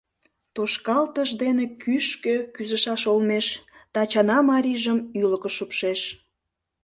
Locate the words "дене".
1.41-1.65